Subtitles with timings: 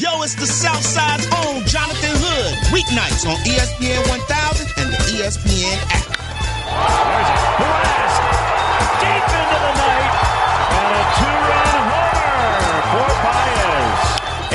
[0.00, 2.56] Yo, it's the Southside's own Jonathan Hood.
[2.72, 6.08] Weeknights on ESPN 1000 and the ESPN app.
[6.08, 7.40] There's it.
[7.60, 8.14] Perez.
[8.96, 10.12] Deep into the night.
[10.72, 14.00] And a two-run homer for Baez.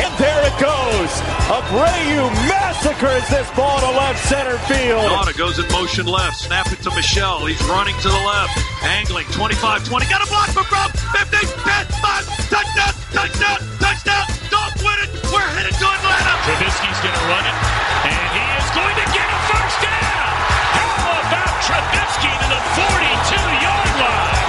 [0.02, 1.13] And there it goes.
[1.54, 5.06] Abreu massacres this ball to left center field.
[5.14, 6.42] Nauta goes in motion left.
[6.42, 7.46] Snap it to Michelle.
[7.46, 8.58] He's running to the left.
[8.82, 10.10] Angling 25 20.
[10.10, 10.90] Got a block for Brown.
[10.90, 12.50] 50, 10, 5.
[12.50, 14.24] Touchdown, touchdown, touchdown.
[16.46, 17.58] Trubisky's going to run it.
[18.05, 20.30] And he is going to get a first down.
[20.77, 24.45] How about Trubisky to the 42 yard line?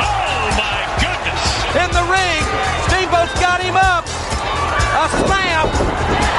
[0.00, 1.44] Oh, my goodness.
[1.76, 2.40] In the ring.
[2.88, 4.08] Steamboat's got him up.
[4.96, 5.68] A slam.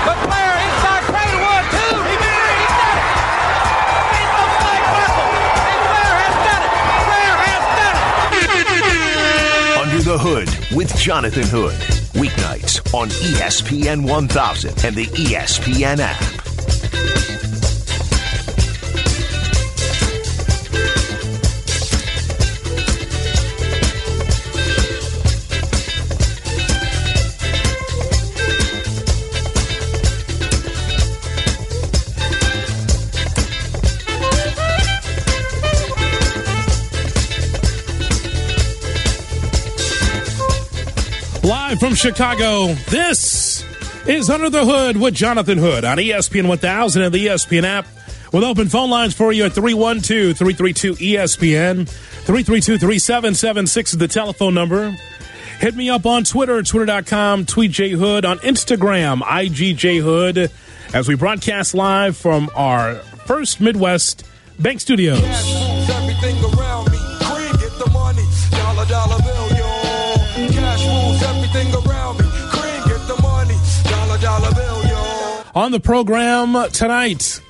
[0.02, 2.02] But Flair inside Cranewood, too.
[2.02, 2.58] He did it.
[2.58, 3.06] He did it.
[4.10, 5.38] Steamboat's leg buckled.
[5.62, 6.74] And Flair has done it.
[7.06, 7.98] Flair has done
[8.34, 9.78] it.
[9.86, 12.01] Under the Hood with Jonathan Hood.
[12.22, 16.41] Weeknights on ESPN 1000 and the ESPN app.
[41.72, 43.64] Live from Chicago, this
[44.06, 47.88] is Under the Hood with Jonathan Hood on ESPN 1000 and the ESPN app
[48.34, 51.88] with open phone lines for you at 312 332 ESPN.
[51.88, 54.90] 332 3776 is the telephone number.
[55.62, 60.52] Hit me up on Twitter, twitter.com, tweet J Hood, on Instagram, IGJ Hood,
[60.94, 64.28] as we broadcast live from our first Midwest
[64.60, 65.81] Bank Studios.
[75.54, 77.42] On the program tonight,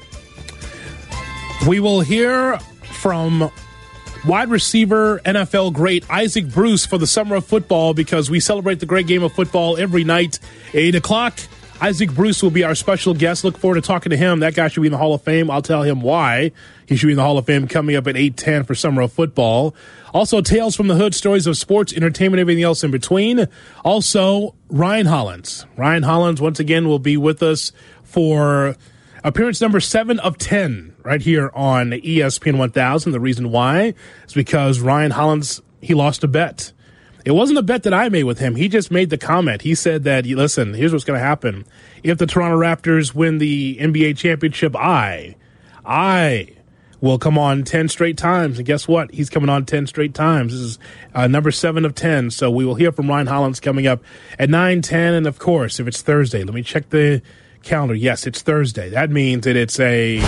[1.67, 3.51] we will hear from
[4.25, 8.87] wide receiver NFL great Isaac Bruce for the summer of football because we celebrate the
[8.87, 10.39] great game of football every night,
[10.73, 11.39] 8 o'clock.
[11.79, 13.43] Isaac Bruce will be our special guest.
[13.43, 14.39] Look forward to talking to him.
[14.39, 15.51] That guy should be in the Hall of Fame.
[15.51, 16.51] I'll tell him why
[16.87, 19.13] he should be in the Hall of Fame coming up at 8:10 for summer of
[19.13, 19.75] football.
[20.13, 23.47] Also, tales from the hood, stories of sports, entertainment, everything else in between.
[23.83, 25.65] Also, Ryan Hollins.
[25.77, 27.71] Ryan Hollins once again will be with us
[28.03, 28.75] for
[29.23, 33.11] appearance number seven of 10 right here on ESPN 1000.
[33.11, 33.93] The reason why
[34.27, 36.73] is because Ryan Hollins, he lost a bet.
[37.23, 38.55] It wasn't a bet that I made with him.
[38.55, 39.61] He just made the comment.
[39.61, 41.65] He said that, listen, here's what's going to happen.
[42.03, 45.35] If the Toronto Raptors win the NBA championship, I,
[45.85, 46.55] I
[47.01, 48.57] will come on 10 straight times.
[48.57, 49.11] And guess what?
[49.11, 50.53] He's coming on 10 straight times.
[50.53, 50.79] This is
[51.13, 52.31] uh, number seven of 10.
[52.31, 54.01] So we will hear from Ryan Hollins coming up
[54.39, 55.13] at 9, 10.
[55.13, 57.21] And of course, if it's Thursday, let me check the
[57.63, 57.95] calendar.
[57.95, 58.89] Yes, it's Thursday.
[58.89, 60.19] That means that it's a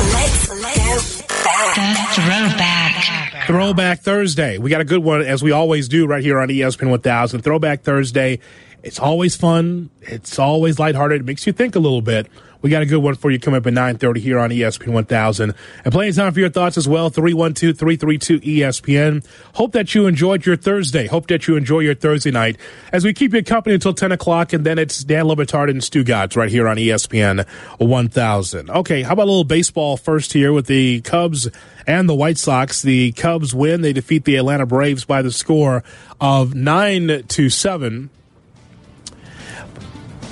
[2.13, 3.45] Throwback.
[3.47, 4.57] Throwback Thursday.
[4.57, 7.41] We got a good one, as we always do right here on ESPN 1000.
[7.41, 8.39] Throwback Thursday.
[8.83, 9.89] It's always fun.
[10.01, 11.21] It's always lighthearted.
[11.21, 12.27] It makes you think a little bit.
[12.63, 15.53] We got a good one for you coming up at 9.30 here on ESPN 1000.
[15.83, 19.25] And plenty of time for your thoughts as well, 312-332-ESPN.
[19.55, 21.07] Hope that you enjoyed your Thursday.
[21.07, 22.57] Hope that you enjoy your Thursday night
[22.93, 25.81] as we keep you company until 10 o'clock, and then it's Dan Le Batard and
[25.81, 27.45] Stugotz right here on ESPN
[27.79, 28.69] 1000.
[28.69, 31.49] Okay, how about a little baseball first here with the Cubs
[31.85, 32.81] and the White Sox.
[32.81, 33.81] The Cubs win.
[33.81, 35.83] They defeat the Atlanta Braves by the score
[36.21, 38.09] of 9 to 7.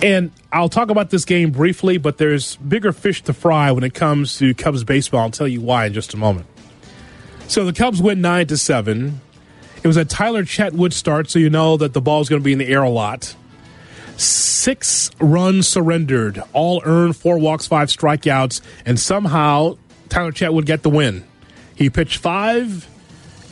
[0.02, 3.94] And I'll talk about this game briefly, but there's bigger fish to fry when it
[3.94, 5.22] comes to Cubs baseball.
[5.22, 6.48] I'll tell you why in just a moment.
[7.48, 9.22] So the Cubs win 9 to 7.
[9.84, 12.44] It was a Tyler Chatwood start, so you know that the ball is going to
[12.44, 13.36] be in the air a lot.
[14.18, 19.78] Six runs surrendered, all earned, four walks, five strikeouts, and somehow
[20.10, 21.26] Tyler Chatwood got the win.
[21.76, 22.88] He pitched five,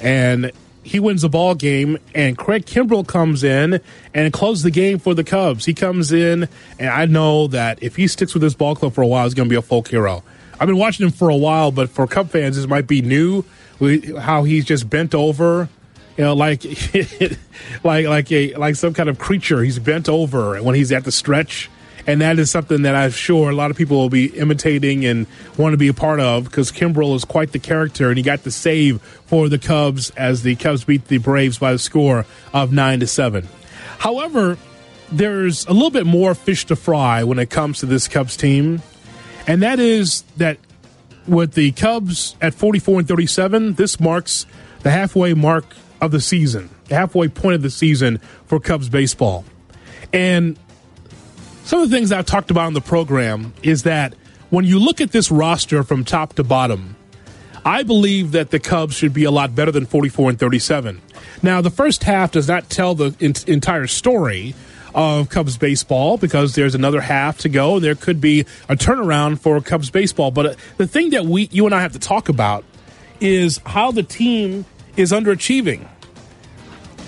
[0.02, 0.52] and
[0.84, 3.82] he wins the ball game, and Craig Kimbrel comes in
[4.14, 5.66] and closes the game for the Cubs.
[5.66, 6.48] He comes in,
[6.80, 9.34] and I know that if he sticks with this ball club for a while, he's
[9.34, 10.24] going to be a folk hero.
[10.60, 13.44] I've been watching him for a while, but for Cub fans, this might be new.
[14.20, 15.70] How he's just bent over,
[16.18, 16.66] you know, like
[17.84, 19.64] like like a like some kind of creature.
[19.64, 21.70] He's bent over when he's at the stretch
[22.10, 25.28] and that is something that I'm sure a lot of people will be imitating and
[25.58, 28.42] want to be a part of because Kimbrel is quite the character, and he got
[28.42, 32.74] the save for the Cubs as the Cubs beat the Braves by the score of
[32.74, 33.48] nine to seven.
[34.00, 34.58] However,
[35.12, 38.82] there's a little bit more fish to fry when it comes to this Cubs team,
[39.46, 40.58] and that is that
[41.28, 44.48] with the Cubs at 44 and 37, this marks
[44.82, 48.18] the halfway mark of the season, the halfway point of the season
[48.48, 49.46] for Cubs baseball,
[50.12, 50.58] and
[51.70, 54.16] some of the things I've talked about on the program is that
[54.50, 56.96] when you look at this roster from top to bottom,
[57.64, 61.00] I believe that the Cubs should be a lot better than 44 and 37.
[61.44, 64.56] Now, the first half does not tell the in- entire story
[64.96, 69.38] of Cubs baseball because there's another half to go and there could be a turnaround
[69.38, 70.32] for Cubs baseball.
[70.32, 72.66] But uh, the thing that we, you and I have to talk about
[73.20, 74.66] is how the team
[74.98, 75.88] is underachieving.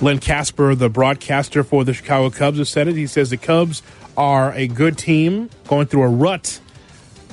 [0.03, 2.95] Len Kasper, the broadcaster for the Chicago Cubs, has said it.
[2.95, 3.81] He says the Cubs
[4.21, 6.59] are a good team going through a rut.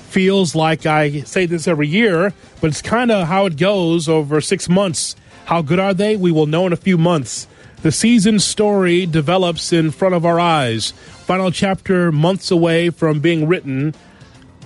[0.09, 2.33] Feels like I say this every year,
[2.63, 5.15] but it's kind of how it goes over six months.
[5.45, 6.17] How good are they?
[6.17, 7.47] We will know in a few months.
[7.83, 10.93] The season story develops in front of our eyes.
[11.27, 13.95] Final chapter months away from being written.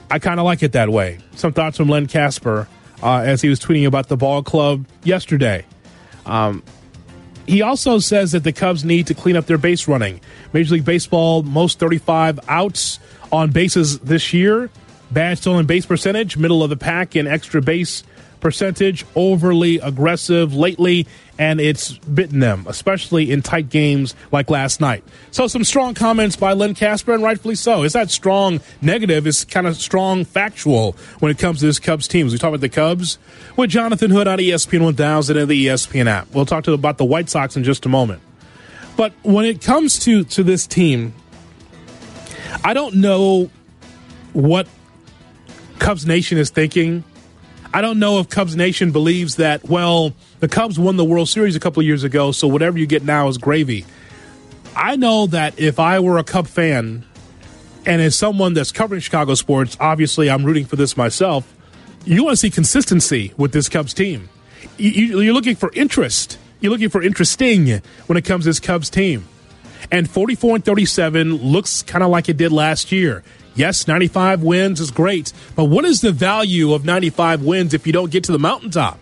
[0.08, 1.18] I kind of like it that way.
[1.34, 2.68] Some thoughts from Len Kasper
[3.02, 5.66] uh, as he was tweeting about the ball club yesterday.
[6.24, 6.62] Um,
[7.46, 10.20] he also says that the Cubs need to clean up their base running.
[10.52, 12.98] Major League Baseball, most 35 outs
[13.30, 14.70] on bases this year.
[15.10, 18.02] Bad stolen base percentage, middle of the pack in extra base
[18.40, 21.06] percentage, overly aggressive lately,
[21.42, 25.02] and it's bitten them, especially in tight games like last night.
[25.32, 27.82] So, some strong comments by Len Kasper, and rightfully so.
[27.82, 29.26] Is that strong negative?
[29.26, 32.28] It's kind of strong factual when it comes to this Cubs team.
[32.28, 33.18] We talk about the Cubs
[33.56, 36.32] with Jonathan Hood on ESPN 1000 and the ESPN app.
[36.32, 38.22] We'll talk to about the White Sox in just a moment.
[38.96, 41.12] But when it comes to, to this team,
[42.62, 43.50] I don't know
[44.32, 44.68] what
[45.80, 47.02] Cubs Nation is thinking.
[47.74, 50.12] I don't know if Cubs Nation believes that, well,
[50.42, 53.04] the Cubs won the World Series a couple of years ago, so whatever you get
[53.04, 53.86] now is gravy.
[54.74, 57.04] I know that if I were a Cub fan
[57.86, 61.54] and as someone that's covering Chicago sports, obviously I'm rooting for this myself.
[62.04, 64.30] You want to see consistency with this Cubs team.
[64.78, 66.40] You, you're looking for interest.
[66.58, 69.28] You're looking for interesting when it comes to this Cubs team.
[69.92, 73.22] And 44 and 37 looks kind of like it did last year.
[73.54, 77.92] Yes, 95 wins is great, but what is the value of 95 wins if you
[77.92, 78.98] don't get to the mountaintop?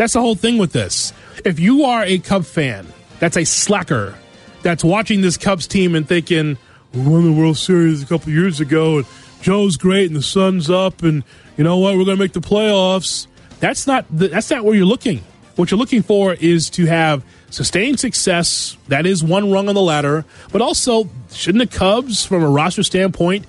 [0.00, 1.12] That's the whole thing with this.
[1.44, 2.86] If you are a Cub fan,
[3.18, 4.14] that's a slacker,
[4.62, 6.56] that's watching this Cubs team and thinking,
[6.94, 9.06] we won the World Series a couple years ago, and
[9.42, 11.22] Joe's great, and the sun's up, and
[11.58, 13.26] you know what, we're going to make the playoffs.
[13.58, 15.22] That's not the, that's not where you're looking.
[15.56, 18.78] What you're looking for is to have sustained success.
[18.88, 22.84] That is one rung on the ladder, but also shouldn't the Cubs, from a roster
[22.84, 23.44] standpoint,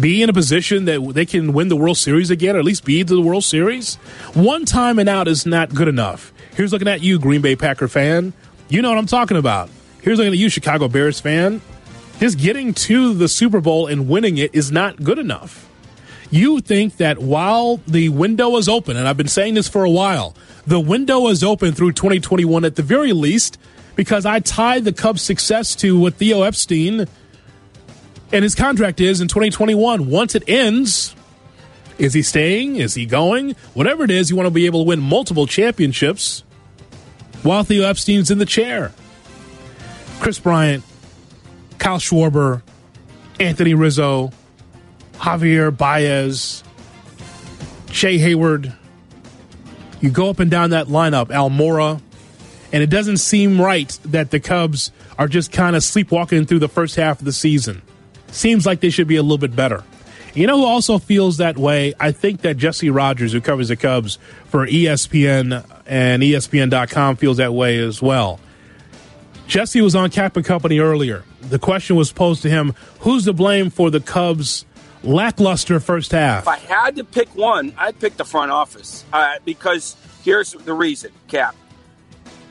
[0.00, 2.84] be in a position that they can win the World Series again, or at least
[2.84, 3.96] be to the World Series?
[4.34, 6.32] One time and out is not good enough.
[6.54, 8.32] Here's looking at you, Green Bay Packer fan.
[8.68, 9.70] You know what I'm talking about.
[10.02, 11.60] Here's looking at you, Chicago Bears fan.
[12.18, 15.68] Just getting to the Super Bowl and winning it is not good enough.
[16.30, 19.90] You think that while the window is open, and I've been saying this for a
[19.90, 20.34] while,
[20.66, 23.58] the window is open through 2021 at the very least,
[23.94, 27.06] because I tied the Cubs' success to what Theo Epstein
[28.32, 30.08] and his contract is in 2021.
[30.08, 31.14] Once it ends,
[31.98, 32.76] is he staying?
[32.76, 33.52] Is he going?
[33.74, 36.42] Whatever it is, you want to be able to win multiple championships
[37.42, 38.92] while Theo Epstein's in the chair.
[40.20, 40.84] Kris Bryant,
[41.78, 42.62] Kyle Schwarber,
[43.38, 44.32] Anthony Rizzo,
[45.14, 46.62] Javier Baez,
[47.90, 48.74] Shea Heyward.
[50.00, 52.00] You go up and down that lineup, Almora,
[52.72, 56.68] and it doesn't seem right that the Cubs are just kind of sleepwalking through the
[56.68, 57.82] first half of the season.
[58.30, 59.84] Seems like they should be a little bit better.
[60.34, 61.94] You know who also feels that way?
[61.98, 67.54] I think that Jesse Rogers, who covers the Cubs for ESPN and ESPN.com, feels that
[67.54, 68.38] way as well.
[69.46, 71.24] Jesse was on Cap and Company earlier.
[71.40, 74.66] The question was posed to him who's to blame for the Cubs'
[75.02, 76.42] lackluster first half?
[76.42, 80.74] If I had to pick one, I'd pick the front office uh, because here's the
[80.74, 81.54] reason, Cap.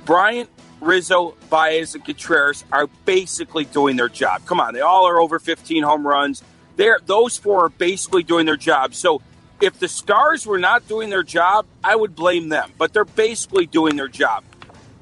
[0.06, 0.50] Bryant,
[0.82, 4.46] Rizzo, Baez, and Contreras are basically doing their job.
[4.46, 6.44] Come on, they all are over 15 home runs.
[6.76, 8.94] They're, those four are basically doing their job.
[8.94, 9.22] So
[9.62, 12.72] if the Stars were not doing their job, I would blame them.
[12.78, 14.44] But they're basically doing their job.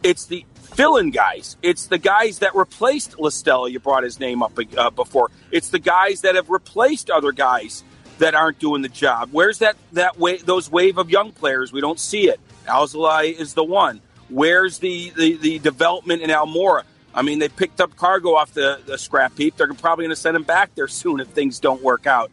[0.03, 1.57] It's the fill-in guys.
[1.61, 3.69] It's the guys that replaced La Stella.
[3.69, 5.31] You brought his name up uh, before.
[5.51, 7.83] It's the guys that have replaced other guys
[8.19, 9.29] that aren't doing the job.
[9.31, 10.37] Where's that that way?
[10.37, 12.39] Those wave of young players, we don't see it.
[12.65, 14.01] Alzolay is the one.
[14.33, 16.83] Where's the the, the development in Almora?
[17.13, 19.55] I mean, they picked up CarGo off the, the scrap heap.
[19.57, 22.31] They're probably going to send him back there soon if things don't work out.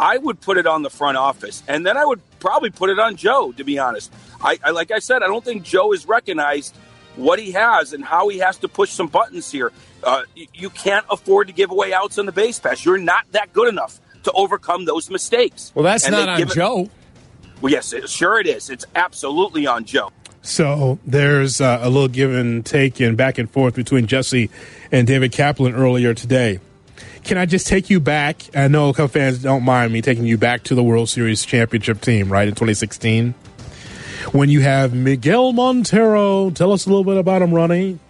[0.00, 2.98] I would put it on the front office, and then I would probably put it
[2.98, 3.52] on Joe.
[3.52, 4.10] To be honest,
[4.42, 6.74] I, I like I said, I don't think Joe has recognized
[7.16, 9.70] what he has and how he has to push some buttons here.
[10.02, 12.82] Uh, you, you can't afford to give away outs on the base pass.
[12.86, 15.70] You're not that good enough to overcome those mistakes.
[15.74, 16.88] Well, that's And not on it- Joe.
[17.60, 18.70] Well, yes, it, sure it is.
[18.70, 20.10] It's absolutely on Joe.
[20.42, 24.50] So there's uh, a little give and take and back and forth between Jesse
[24.90, 26.58] and David Kaplan earlier today.
[27.22, 28.42] Can I just take you back?
[28.54, 32.00] I know Cub fans don't mind me taking you back to the World Series championship
[32.00, 33.34] team, right, in 2016?
[34.32, 38.00] When you have Miguel Montero, tell us a little bit about him, Ronnie,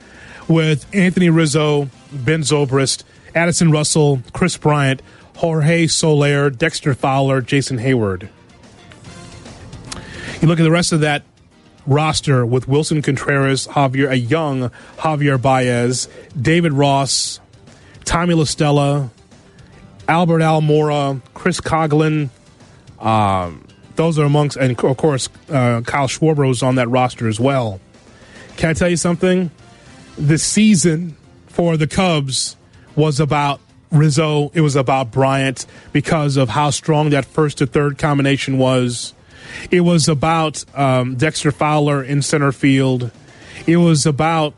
[0.48, 5.02] with Anthony Rizzo, Ben Zobrist, Addison Russell, Kris Bryant,
[5.36, 8.28] Jorge Soler, Dexter Fowler, Jason Heyward.
[10.40, 11.22] You look at the rest of that
[11.86, 16.08] roster with Willson Contreras, Javier, a young Javier Baez,
[16.40, 17.40] David Ross,
[18.04, 19.10] Tommy La Stella,
[20.08, 22.30] Albert Almora, Chris Coghlan.
[22.98, 27.38] Um, those are amongst, and of course, uh, Kyle Schwarber was on that roster as
[27.38, 27.80] well.
[28.56, 29.50] Can I tell you something?
[30.16, 32.56] The season for the Cubs
[32.96, 33.60] was about
[33.90, 34.50] Rizzo.
[34.54, 39.14] It was about Bryant because of how strong that first to third combination was.
[39.70, 43.10] It was about um, Dexter Fowler in center field.
[43.66, 44.54] It was about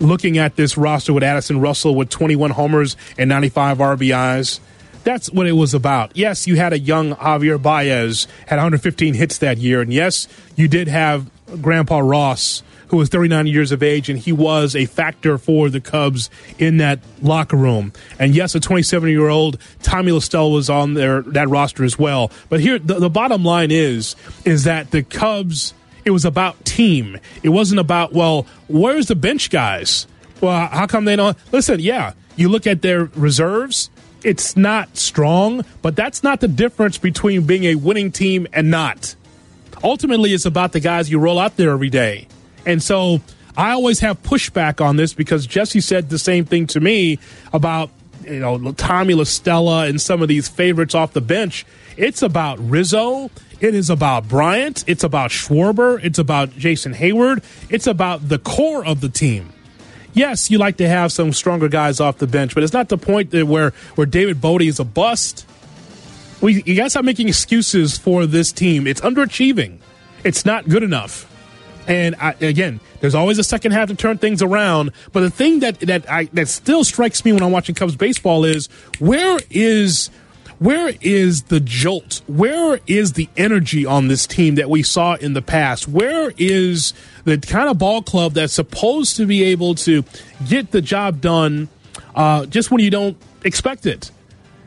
[0.00, 4.60] looking at this roster with Addison Russell with 21 homers and 95 RBIs.
[5.04, 6.16] That's what it was about.
[6.16, 9.80] Yes, you had a young Javier Baez, had 115 hits that year.
[9.80, 11.30] And yes, you did have
[11.60, 15.80] Grandpa Ross, who was 39 years of age, and he was a factor for the
[15.80, 17.90] Cubs in that locker room.
[18.18, 21.98] And yes, a 27 year old Tommy La Stella was on their that roster as
[21.98, 22.30] well.
[22.50, 25.72] But here, the, the bottom line is, is that the Cubs,
[26.04, 27.18] it was about team.
[27.42, 30.06] It wasn't about, well, where's the bench guys?
[30.42, 31.34] Well, how come they don't?
[31.50, 33.88] Listen, yeah, you look at their reserves,
[34.22, 39.16] it's not strong, but that's not the difference between being a winning team and not.
[39.82, 42.28] Ultimately, it's about the guys you roll out there every day.
[42.66, 43.20] And so
[43.56, 47.18] I always have pushback on this because Jesse said the same thing to me
[47.52, 47.90] about
[48.24, 51.66] you know Tommy La Stella and some of these favorites off the bench.
[51.96, 53.30] It's about Rizzo.
[53.60, 54.84] It is about Bryant.
[54.86, 56.02] It's about Schwarber.
[56.02, 57.44] It's about Jason Heyward.
[57.70, 59.52] It's about the core of the team.
[60.14, 62.98] Yes, you like to have some stronger guys off the bench, but it's not the
[62.98, 65.46] point that where where David Bote is a bust.
[66.40, 68.86] We you guys stop making excuses for this team.
[68.86, 69.78] It's underachieving.
[70.24, 71.31] It's not good enough.
[71.86, 74.92] And I, again, there's always a second half to turn things around.
[75.12, 78.44] But the thing that that I, that still strikes me when I'm watching Cubs baseball
[78.44, 80.10] is where is
[80.58, 82.22] where is the jolt?
[82.28, 85.88] Where is the energy on this team that we saw in the past?
[85.88, 90.04] Where is the kind of ball club that's supposed to be able to
[90.48, 91.68] get the job done
[92.14, 94.12] uh, just when you don't expect it?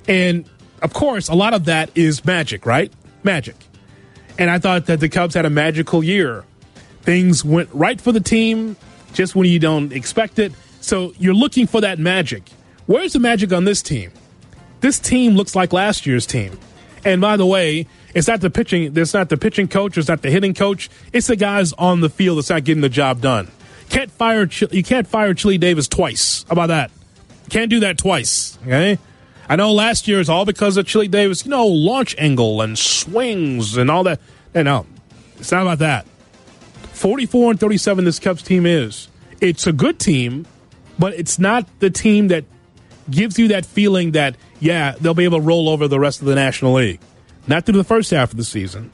[0.06, 0.44] And
[0.82, 2.92] of course, a lot of that is magic, right?
[3.24, 3.56] Magic.
[4.38, 6.44] And I thought that the Cubs had a magical year
[7.06, 8.76] things went right for the team
[9.14, 10.52] just when you don't expect it.
[10.82, 12.44] So you're looking for that magic.
[12.86, 14.12] Where's the magic on this team?
[14.82, 16.60] This team looks like last year's team.
[17.06, 18.96] And by the way, it's not the pitching.
[18.98, 19.98] It's not the pitching coach.
[19.98, 20.90] It's not the hitting coach.
[21.14, 23.48] It's the guys on the field that's not getting the job done.
[23.90, 24.50] Can't fire.
[24.72, 26.44] You can't fire Chili Davis twice.
[26.48, 26.92] How about that?
[27.50, 28.58] Can't do that twice.
[28.64, 28.98] Okay.
[29.48, 31.46] I know last year is all because of Chili Davis.
[31.46, 34.20] You know, launch angle and swings and all that.
[34.56, 34.88] And no,
[35.38, 36.08] it's not about that.
[36.96, 39.10] 44 and 37 this Cubs team is.
[39.42, 40.48] It's a good team,
[40.98, 42.46] but it's not the team that
[43.10, 46.28] gives you that feeling that, yeah, they'll be able to roll over the rest of
[46.28, 47.00] the National League.
[47.48, 48.92] Not through the first half of the season.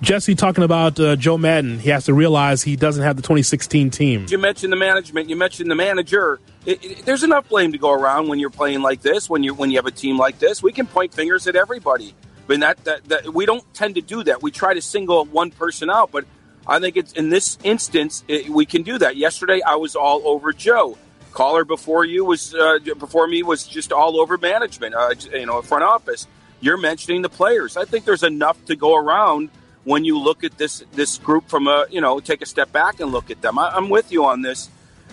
[0.00, 1.78] Jesse talking about uh, Joe Maddon.
[1.78, 4.26] He has to realize he doesn't have the 2016 team.
[4.30, 5.28] You mentioned the management.
[5.28, 6.40] You mentioned the manager.
[6.64, 9.28] It, it, there's enough blame to go around when you're playing like this.
[9.28, 12.14] When you when you have a team like this, we can point fingers at everybody.
[12.46, 14.42] But that, that, that we don't tend to do that.
[14.42, 16.24] We try to single one person out, but
[16.70, 19.16] I think it's in this instance it, we can do that.
[19.16, 20.96] Yesterday, I was all over Joe.
[21.32, 24.94] Caller before you was uh, before me was just all over management.
[24.94, 26.28] Uh, you know, front office.
[26.60, 27.76] You're mentioning the players.
[27.76, 29.50] I think there's enough to go around
[29.84, 33.00] when you look at this this group from a you know take a step back
[33.00, 33.58] and look at them.
[33.58, 34.68] I, am with you on this.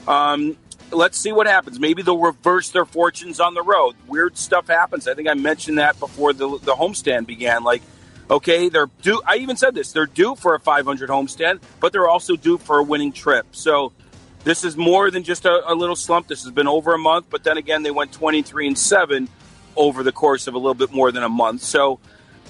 [0.08, 0.58] Um,
[0.92, 1.80] let's see what happens.
[1.80, 3.96] Maybe they'll reverse their fortunes on the road.
[4.08, 5.08] Weird stuff happens.
[5.08, 7.64] I think I mentioned that before the the homestand began.
[7.64, 7.82] Like
[8.30, 9.22] Okay, they're due.
[9.26, 9.94] I even said this.
[9.94, 13.48] They're due for a 500 homestand, but they're also due for a winning trip.
[13.52, 13.94] So
[14.44, 16.28] this is more than just a, a, little slump.
[16.28, 19.30] This has been over a month, but then again, they went 23 and seven
[19.76, 21.62] over the course of a little bit more than a month.
[21.62, 22.00] So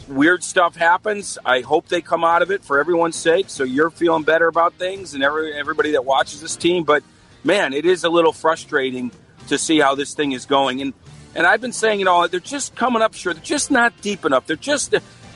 [0.07, 1.37] weird stuff happens.
[1.45, 3.49] I hope they come out of it for everyone's sake.
[3.49, 6.85] So you're feeling better about things and every, everybody that watches this team.
[6.85, 7.03] But
[7.43, 9.11] man, it is a little frustrating
[9.47, 10.81] to see how this thing is going.
[10.81, 10.93] And
[11.35, 13.35] and I've been saying, you know, they're just coming up short.
[13.35, 14.47] They're just not deep enough.
[14.47, 14.95] They're just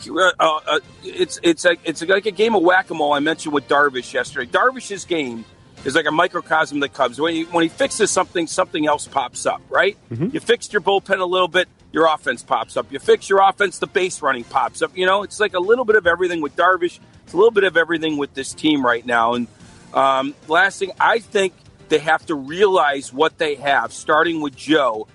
[0.10, 3.14] uh, uh, it's it's a, it's like a game of whack a mole.
[3.14, 4.52] I mentioned with Darvish yesterday.
[4.52, 5.46] Darvish's game
[5.84, 7.20] is like a microcosm of the Cubs.
[7.20, 9.62] When he when he fixes something, something else pops up.
[9.70, 9.98] Right?
[10.12, 10.30] Mm-hmm.
[10.34, 12.92] You fixed your bullpen a little bit, your offense pops up.
[12.92, 14.96] You fix your offense, the base running pops up.
[14.98, 17.00] You know, it's like a little bit of everything with Darvish.
[17.24, 19.34] It's a little bit of everything with this team right now.
[19.34, 19.48] And
[19.94, 21.54] um, last thing, I think
[21.90, 25.08] they have to realize what they have, starting with Joe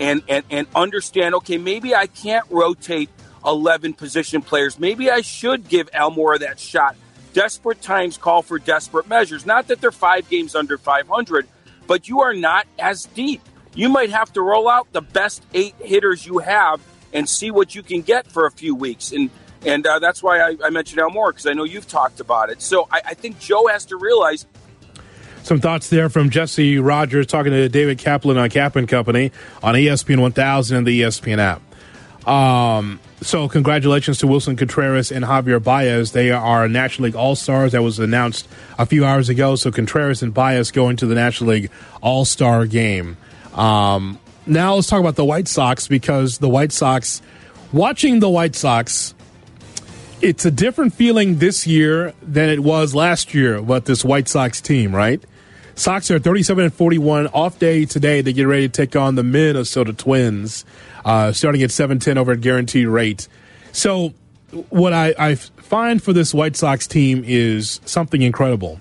[0.00, 3.10] and, and, and understand, okay, maybe I can't rotate
[3.44, 4.78] 11 position players.
[4.78, 6.96] Maybe I should give Almora that shot.
[7.32, 9.46] Desperate times call for desperate measures.
[9.46, 11.48] Not that they're five games under 500,
[11.86, 13.40] but you are not as deep.
[13.74, 16.80] You might have to roll out the best eight hitters you have
[17.12, 19.12] and see what you can get for a few weeks.
[19.12, 19.30] And
[19.64, 22.60] and uh, that's why I, I mentioned Almora because I know you've talked about it.
[22.60, 24.44] So I, I think Joe has to realize
[25.44, 29.30] Some thoughts there from Jesse Rogers talking to David Kaplan on Kaplan Company
[29.62, 32.28] on ESPN 1000 and the ESPN app.
[32.28, 36.12] Um, so congratulations to Willson Contreras and Javier Baez.
[36.12, 37.72] They are National League All Stars.
[37.72, 38.48] That was announced
[38.78, 39.56] a few hours ago.
[39.56, 43.16] So Contreras and Baez going to the National League All Star game.
[43.54, 47.22] Um, now let's talk about the White Sox because the White Sox,
[47.72, 49.14] watching the White Sox,
[50.20, 54.60] it's a different feeling this year than it was last year with this White Sox
[54.60, 55.22] team, right?
[55.74, 57.28] Sox are 37 and 41.
[57.28, 58.20] Off day today.
[58.20, 60.64] They get ready to take on the Minnesota Twins,
[61.04, 63.28] uh, starting at 7-10 over at guaranteed rate.
[63.72, 64.12] So,
[64.68, 68.78] what I, I find for this White Sox team is something incredible.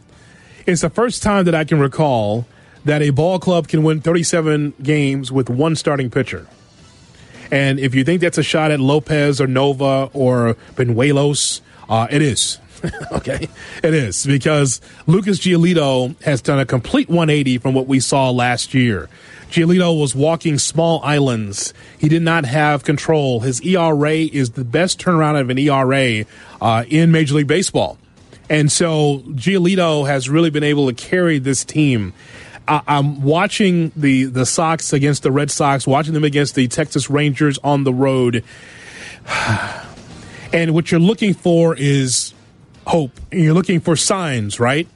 [0.65, 2.45] It's the first time that I can recall
[2.83, 6.48] that a ball club can win 37 games with one starting pitcher.
[7.51, 12.21] And if you think that's a shot at Lopez or Nova or Banuelos, uh, it
[12.21, 12.60] is.
[13.12, 13.48] okay,
[13.84, 18.74] it is because Lucas Giolito has done a complete 180 from what we saw last
[18.74, 19.10] year.
[19.50, 21.74] Giolito was walking small islands.
[22.00, 23.42] He did not have control.
[23.42, 26.26] His ERA is the best turnaround of an ERA
[26.62, 27.98] uh, in Major League Baseball.
[28.50, 32.14] And so Giolito has really been able to carry this team.
[32.68, 37.10] I- I'm watching the, the Sox against the Red Sox, watching them against the Texas
[37.10, 38.44] Rangers on the road.
[40.54, 42.31] And what you're looking for is
[42.88, 43.12] hope.
[43.32, 44.88] And you're looking for signs, right?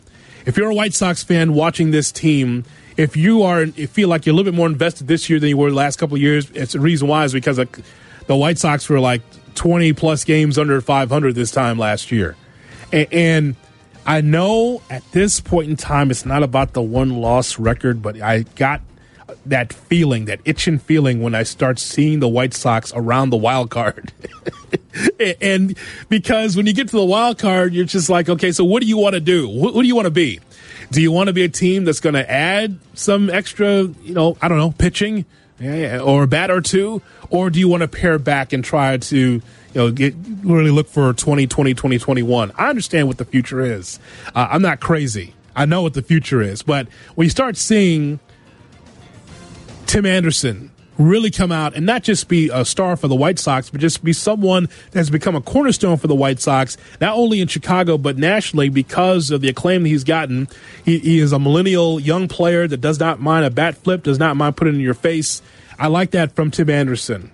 [0.45, 2.65] If you're a White Sox fan watching this team,
[2.97, 5.49] if you are you feel like you're a little bit more invested this year than
[5.49, 8.57] you were the last couple of years, it's the reason why is because the White
[8.57, 9.21] Sox were like
[9.55, 12.35] 20 plus games under 500 this time last year.
[12.91, 13.55] And, and
[14.05, 18.21] I know at this point in time it's not about the one loss record, but
[18.21, 18.81] I got
[19.45, 23.71] that feeling, that itching feeling when I start seeing the White Sox around the wild
[23.71, 24.11] card.
[25.41, 25.77] and
[26.09, 28.87] because when you get to the wild card, you're just like, okay, so what do
[28.87, 29.47] you want to do?
[29.47, 30.39] What, what do you want to be?
[30.91, 34.37] Do you want to be a team that's going to add some extra, you know,
[34.41, 35.25] I don't know, pitching
[35.59, 37.01] yeah, yeah, or a bat or two?
[37.29, 39.41] Or do you want to pare back and try to, you
[39.73, 42.51] know, get really look for 2020, 2021?
[42.55, 43.99] I understand what the future is.
[44.33, 45.33] Uh, I'm not crazy.
[45.55, 46.61] I know what the future is.
[46.61, 48.19] But when you start seeing
[49.85, 53.69] Tim Anderson really come out and not just be a star for the White Sox,
[53.69, 57.41] but just be someone that has become a cornerstone for the White Sox, not only
[57.41, 60.47] in Chicago, but nationally because of the acclaim that he's gotten.
[60.83, 64.19] He, he is a millennial young player that does not mind a bat flip, does
[64.19, 65.41] not mind putting in your face.
[65.77, 67.31] I like that from Tim Anderson.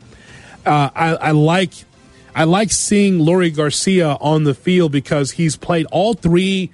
[0.66, 1.74] Uh, I, I like.
[2.34, 6.72] I like seeing Leury Garcia on the field because he's played all three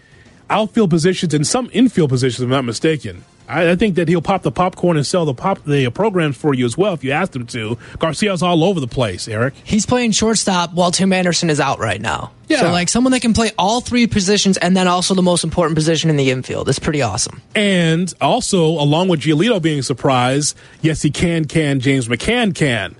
[0.51, 3.23] outfield positions and some infield positions, if I'm not mistaken.
[3.47, 6.53] I, I think that he'll pop the popcorn and sell the pop the programs for
[6.53, 7.77] you as well if you ask him to.
[7.99, 9.53] Garcia's all over the place, Eric.
[9.63, 12.31] He's playing shortstop while Tim Anderson is out right now.
[12.47, 12.61] Yeah.
[12.61, 15.75] So like someone that can play all three positions and then also the most important
[15.75, 16.69] position in the infield.
[16.69, 17.41] It's pretty awesome.
[17.55, 22.95] And also, along with Giolito being surprised, yes, he can, can, James McCann can.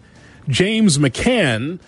[0.49, 1.79] James McCann,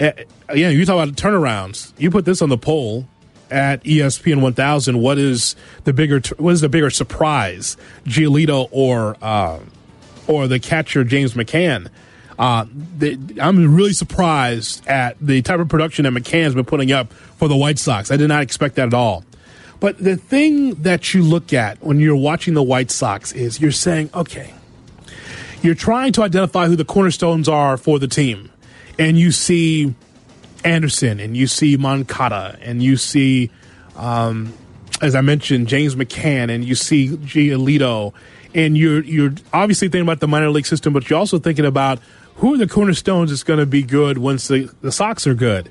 [0.00, 0.12] uh,
[0.54, 1.92] yeah, you talk about turnarounds.
[1.98, 3.06] You put this on the poll
[3.52, 4.98] at ESPN 1000.
[5.00, 9.60] What is the bigger, what is the bigger surprise, Giolito or, uh,
[10.26, 11.88] or the catcher James McCann?
[12.38, 12.66] Uh,
[12.98, 17.46] the, I'm really surprised at the type of production that McCann's been putting up for
[17.46, 18.10] the White Sox.
[18.10, 19.24] I did not expect that at all.
[19.80, 23.72] But the thing that you look at when you're watching the White Sox is you're
[23.72, 24.54] saying, okay,
[25.60, 28.50] you're trying to identify who the cornerstones are for the team.
[28.98, 29.94] And you see
[30.64, 33.50] Anderson and you see Moncada and you see,
[33.96, 34.52] um,
[35.00, 38.12] as I mentioned, James McCann and you see Giolito.
[38.54, 42.00] And you're, you're obviously thinking about the minor league system, but you're also thinking about
[42.36, 45.70] who are the cornerstones that's going to be good once the, the Sox are good.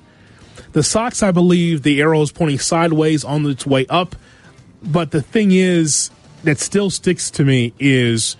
[0.73, 4.15] The Sox, I believe, the arrow is pointing sideways on its way up.
[4.81, 6.09] But the thing is
[6.43, 8.35] that still sticks to me is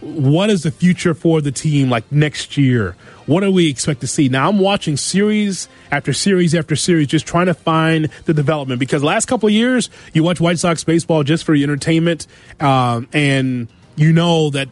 [0.00, 2.96] what is the future for the team like next year?
[3.30, 4.28] What do we expect to see?
[4.28, 9.04] Now I'm watching series after series after series, just trying to find the development because
[9.04, 12.26] last couple of years you watch White Sox baseball just for entertainment,
[12.58, 14.68] um, and you know that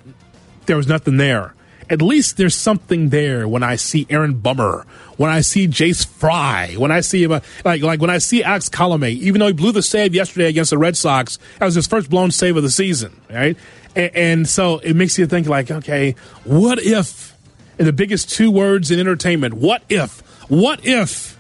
[0.66, 1.54] there was nothing there.
[1.88, 4.84] At least there's something there when I see Aaron Bummer,
[5.18, 8.68] when I see Jace Fry, when I see him, like like when I see Alex
[8.68, 11.86] Colome, even though he blew the save yesterday against the Red Sox, that was his
[11.86, 13.56] first blown save of the season, right?
[13.94, 17.37] And, and so it makes you think like, okay, what if?
[17.78, 20.20] The biggest two words in entertainment: what if?
[20.50, 21.38] What if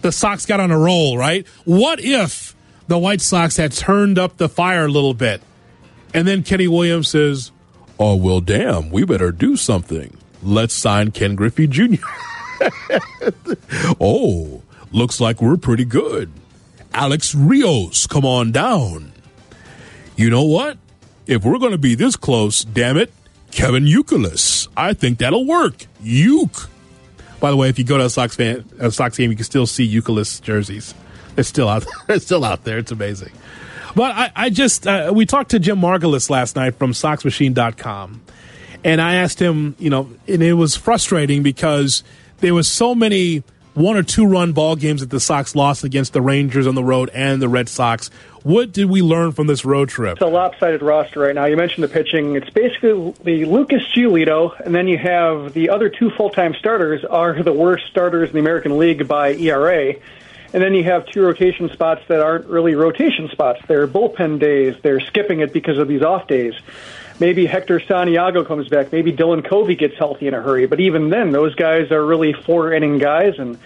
[0.00, 1.18] the Sox got on a roll?
[1.18, 1.46] Right?
[1.64, 2.54] What if
[2.88, 5.42] the White Sox had turned up the fire a little bit?
[6.12, 7.50] And then Kenny Williams says,
[7.98, 10.16] "Oh well, damn, we better do something.
[10.42, 12.06] Let's sign Ken Griffey Jr."
[14.00, 16.30] oh, looks like we're pretty good.
[16.92, 19.12] Alex Rios, come on down.
[20.16, 20.78] You know what?
[21.26, 23.12] If we're going to be this close, damn it,
[23.54, 24.66] Kevin Youkilis.
[24.76, 25.86] I think that'll work.
[26.02, 26.68] Uke.
[27.38, 29.44] By the way, if you go to a Sox fan, a Sox game, you can
[29.44, 30.92] still see Youkilis jerseys.
[31.36, 31.86] It's still out.
[32.06, 32.16] There.
[32.16, 32.78] It's still out there.
[32.78, 33.30] It's amazing.
[33.94, 38.22] But I, I just uh, we talked to Jim Margalus last night from SoxMachine.com,
[38.82, 42.02] and I asked him, you know, and it was frustrating because
[42.38, 46.12] there was so many one or two run ball games that the Sox lost against
[46.12, 48.08] the Rangers on the road and the Red Sox.
[48.42, 50.12] What did we learn from this road trip?
[50.12, 51.46] It's a lopsided roster right now.
[51.46, 52.36] You mentioned the pitching.
[52.36, 57.04] It's basically the Lucas Giolito, and then you have the other two full time starters
[57.04, 59.94] are the worst starters in the American League by ERA.
[60.52, 63.60] And then you have two rotation spots that aren't really rotation spots.
[63.66, 64.76] They're bullpen days.
[64.82, 66.54] They're skipping it because of these off days.
[67.20, 68.90] Maybe Hector Santiago comes back.
[68.90, 70.66] Maybe Dylan Covey gets healthy in a hurry.
[70.66, 73.58] But even then, those guys are really four inning guys, and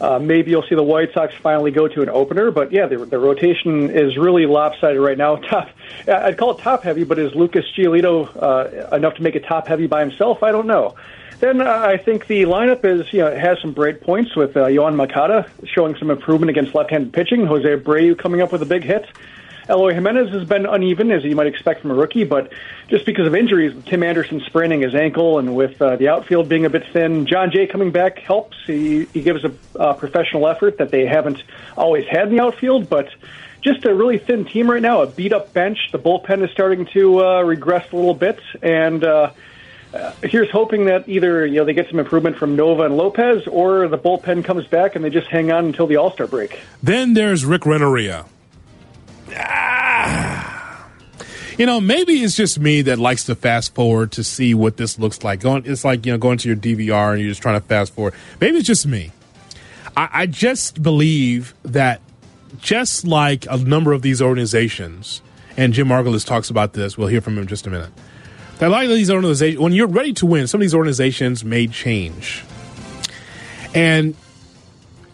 [0.00, 2.50] uh, maybe you'll see the White Sox finally go to an opener.
[2.50, 5.36] But yeah, the, the rotation is really lopsided right now.
[5.48, 5.70] Top,
[6.08, 9.68] I'd call it top heavy, but is Lucas Giolito uh, enough to make it top
[9.68, 10.42] heavy by himself?
[10.42, 10.96] I don't know.
[11.40, 14.64] Then uh, I think the lineup is you know has some great points with uh,
[14.66, 17.46] Yoan Moncada showing some improvement against left-handed pitching.
[17.46, 19.06] Jose Abreu coming up with a big hit.
[19.68, 22.52] Eloy Jimenez has been uneven, as you might expect from a rookie, but
[22.88, 26.48] just because of injuries, with Tim Anderson spraining his ankle and with uh, the outfield
[26.48, 28.56] being a bit thin, Jon Jay coming back helps.
[28.66, 31.42] He, he gives a uh, professional effort that they haven't
[31.76, 33.08] always had in the outfield, but
[33.60, 35.90] just a really thin team right now, a beat up bench.
[35.92, 39.32] The bullpen is starting to uh, regress a little bit, and uh,
[39.92, 43.46] uh, here's hoping that either you know they get some improvement from Nova and Lopez,
[43.46, 46.60] or the bullpen comes back and they just hang on until the All Star break.
[46.82, 48.26] Then there's Rick Renteria.
[51.58, 54.96] You know, maybe it's just me that likes to fast forward to see what this
[54.96, 55.40] looks like.
[55.40, 57.92] Going, it's like you know, going to your DVR and you're just trying to fast
[57.94, 58.14] forward.
[58.40, 59.10] Maybe it's just me.
[59.96, 62.00] I, I just believe that,
[62.58, 65.20] just like a number of these organizations,
[65.56, 66.96] and Jim Margalus talks about this.
[66.96, 67.90] We'll hear from him in just a minute.
[68.58, 71.44] That a lot of these organizations, when you're ready to win, some of these organizations
[71.44, 72.44] may change.
[73.74, 74.14] And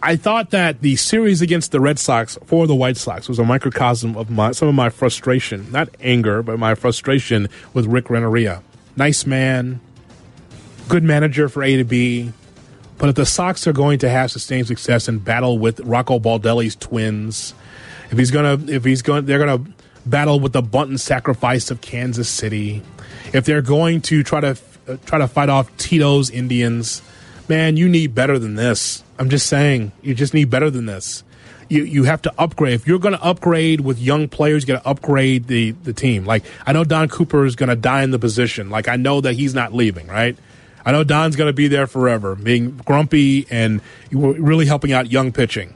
[0.05, 3.43] I thought that the series against the Red Sox for the White Sox was a
[3.43, 8.61] microcosm of my, some of my frustration, not anger, but my frustration with Rick Renteria.
[8.95, 9.79] Nice man,
[10.89, 12.31] good manager for A to B,
[12.99, 16.75] but if the Sox are going to have sustained success and battle with Rocco Baldelli's
[16.75, 17.55] twins,
[18.11, 19.65] if he's gonna, if he's going, they're gonna
[20.05, 22.83] battle with the bunt and sacrifice of Kansas City.
[23.33, 27.01] If they're going to try to uh, try to fight off Tito's Indians,
[27.49, 29.03] man, you need better than this.
[29.17, 31.23] I'm just saying, you just need better than this.
[31.69, 32.73] You you have to upgrade.
[32.73, 36.25] If you're going to upgrade with young players, you got to upgrade the the team.
[36.25, 38.69] Like I know Don Cooper is going to die in the position.
[38.69, 40.37] Like I know that he's not leaving, right?
[40.85, 43.81] I know Don's going to be there forever, being grumpy and
[44.11, 45.73] really helping out young pitching.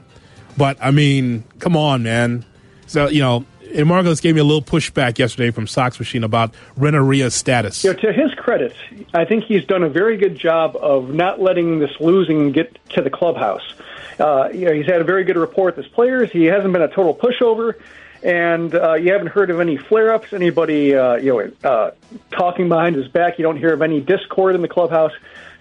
[0.56, 2.44] But I mean, come on, man.
[2.86, 6.54] So you know, and Margalus gave me a little pushback yesterday from Sox Machine about
[6.78, 7.84] Renteria's status.
[7.84, 8.74] You know, to his credit,
[9.14, 13.02] I think he's done a very good job of not letting this losing get to
[13.02, 13.74] the clubhouse.
[14.18, 16.30] Uh, you know, he's had a very good rapport with his players.
[16.30, 17.74] He hasn't been a total pushover,
[18.22, 21.90] and uh, you haven't heard of any flare-ups, anybody uh, you know uh,
[22.30, 23.38] talking behind his back.
[23.38, 25.12] You don't hear of any discord in the clubhouse.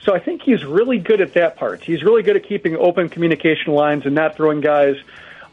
[0.01, 1.83] So I think he's really good at that part.
[1.83, 4.95] He's really good at keeping open communication lines and not throwing guys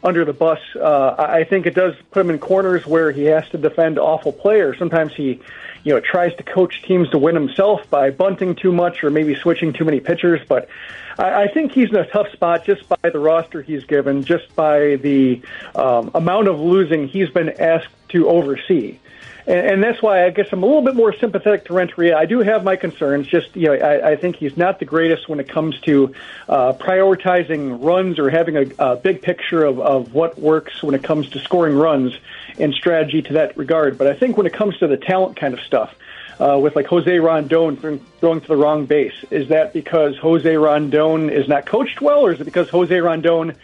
[0.03, 0.59] under the bus.
[0.75, 4.31] Uh, I think it does put him in corners where he has to defend awful
[4.31, 4.77] players.
[4.77, 5.39] Sometimes he,
[5.83, 9.35] you know, tries to coach teams to win himself by bunting too much or maybe
[9.35, 10.41] switching too many pitchers.
[10.47, 10.69] But
[11.17, 14.55] I, I think he's in a tough spot just by the roster he's given, just
[14.55, 15.41] by the
[15.75, 18.99] um, amount of losing he's been asked to oversee
[19.47, 22.17] and, and that's why I guess I'm a little bit more sympathetic to Renteria.
[22.17, 23.27] I do have my concerns.
[23.27, 26.13] Just you know, I, I think he's not the greatest when it comes to
[26.49, 31.03] uh, prioritizing runs or having a, a big picture of, of what works when it
[31.03, 32.17] comes to scoring runs
[32.59, 33.97] and strategy to that regard.
[33.97, 35.95] But I think when it comes to the talent kind of stuff.
[36.39, 39.25] Uh, with like Jose Rondon throwing to the wrong base.
[39.31, 43.55] Is that because Jose Rondon is not coached well, or is it because Jose Rondon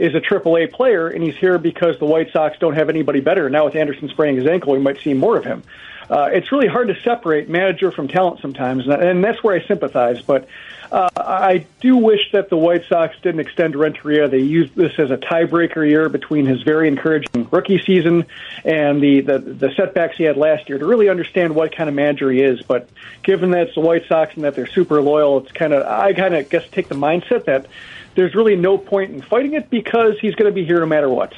[0.00, 3.50] is a AAA player, and he's here because the White Sox don't have anybody better.
[3.50, 5.62] Now with Anderson spraining his ankle, we might see more of him.
[6.08, 10.22] Uh, it's really hard to separate manager from talent sometimes, and that's where I sympathize.
[10.22, 10.48] But
[10.90, 14.26] uh, I do wish that the White Sox didn't extend Renteria.
[14.26, 18.26] They used this as a tiebreaker year between his very encouraging rookie season
[18.64, 21.94] and the, the, the setbacks he had last year to really understand what kind of
[21.94, 22.60] manager he is.
[22.62, 22.88] But
[23.22, 26.12] given that it's the White Sox and that they're super loyal, it's kind of, I
[26.12, 27.66] kind of guess take the mindset that
[28.14, 31.08] there's really no point in fighting it because he's going to be here no matter
[31.08, 31.32] what.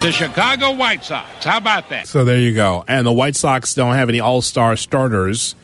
[0.00, 1.44] The Chicago White Sox.
[1.44, 2.06] How about that?
[2.06, 2.84] So there you go.
[2.86, 5.56] And the White Sox don't have any all star starters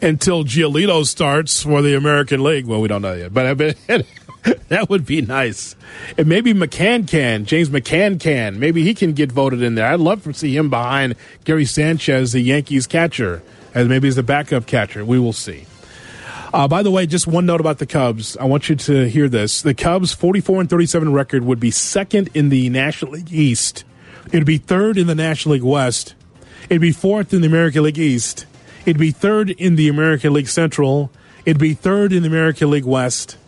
[0.00, 2.66] until Giolito starts for the American League.
[2.66, 4.04] Well, we don't know yet, but I mean,
[4.68, 5.74] that would be nice.
[6.16, 8.58] And maybe McCann can, James McCann can.
[8.58, 9.86] Maybe he can get voted in there.
[9.86, 13.42] I'd love to see him behind Gary Sanchez, the Yankees catcher,
[13.74, 15.04] as maybe as the backup catcher.
[15.04, 15.66] We will see.
[16.52, 18.36] Uh, by the way, just one note about the Cubs.
[18.36, 19.62] I want you to hear this.
[19.62, 23.84] The Cubs' 44 and 37 record would be second in the National League East.
[24.26, 26.14] It'd be third in the National League West.
[26.64, 28.44] It'd be fourth in the American League East.
[28.84, 31.10] It'd be third in the American League Central.
[31.46, 33.38] It'd be third in the American League West.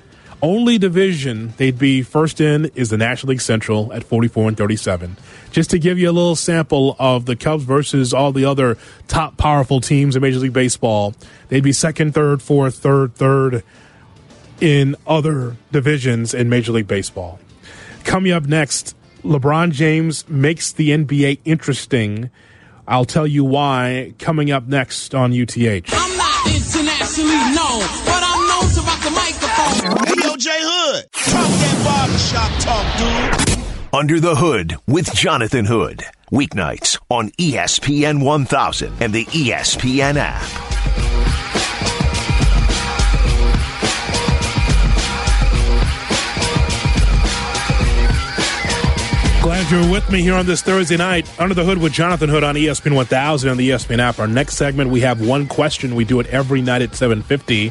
[0.43, 5.17] Only division they'd be first in is the National League Central at 44 and 37.
[5.51, 8.77] Just to give you a little sample of the Cubs versus all the other
[9.09, 11.15] top powerful teams in Major League Baseball,
[11.49, 13.63] they'd be second, third, fourth, third, third
[14.61, 17.39] in other divisions in Major League Baseball.
[18.05, 22.31] Coming up next, LeBron James makes the NBA interesting.
[22.87, 25.89] I'll tell you why coming up next on UTH.
[30.95, 33.65] Yo, J talk that barbershop talk, dude.
[33.93, 36.03] Under the Hood with Jonathan Hood.
[36.33, 40.43] Weeknights on ESPN 1000 and the ESPN app.
[49.43, 51.29] Glad you're with me here on this Thursday night.
[51.39, 54.19] Under the Hood with Jonathan Hood on ESPN 1000 and the ESPN app.
[54.19, 55.95] Our next segment, we have one question.
[55.95, 57.71] We do it every night at 750.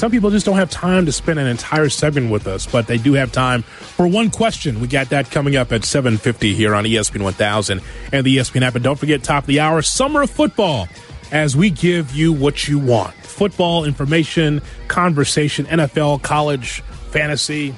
[0.00, 2.96] Some people just don't have time to spend an entire segment with us, but they
[2.96, 4.80] do have time for one question.
[4.80, 8.76] We got that coming up at 750 here on ESPN 1000 and the ESPN app.
[8.76, 10.88] And don't forget, top of the hour, summer of football,
[11.30, 13.12] as we give you what you want.
[13.16, 17.74] Football information, conversation, NFL, college, fantasy,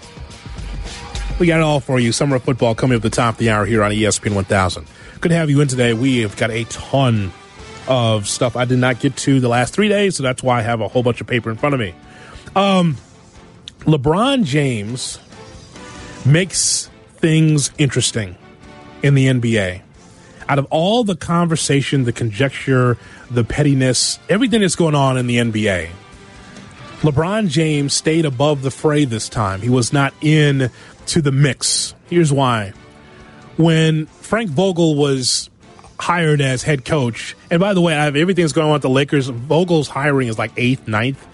[1.40, 2.12] we got it all for you.
[2.12, 4.86] Summer of football coming up at the top of the hour here on ESPN 1000.
[5.20, 5.92] Good to have you in today.
[5.92, 7.32] We have got a ton
[7.88, 10.62] of stuff I did not get to the last three days, so that's why I
[10.62, 11.96] have a whole bunch of paper in front of me.
[12.54, 12.96] Um,
[13.80, 15.18] LeBron James
[16.26, 18.36] makes things interesting
[19.02, 19.82] in the NBA.
[20.48, 22.98] Out of all the conversation, the conjecture,
[23.30, 25.88] the pettiness, everything that's going on in the NBA,
[27.00, 29.60] LeBron James stayed above the fray this time.
[29.60, 30.70] He was not in
[31.06, 31.94] to the mix.
[32.08, 32.72] Here's why.
[33.56, 35.50] When Frank Vogel was
[36.02, 38.82] hired as head coach, and by the way, I have everything that's going on with
[38.82, 39.28] the Lakers.
[39.28, 41.24] Vogel's hiring is like eighth, ninth.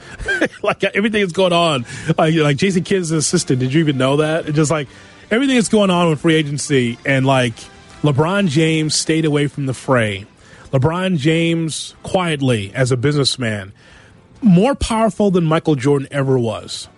[0.63, 1.87] like everything that's going on.
[2.19, 3.61] Like, like Jason Kidd's assistant.
[3.61, 4.47] Did you even know that?
[4.47, 4.89] It's just like
[5.31, 7.55] everything that's going on with free agency and like
[8.03, 10.27] LeBron James stayed away from the fray.
[10.71, 13.73] LeBron James quietly as a businessman,
[14.43, 16.89] more powerful than Michael Jordan ever was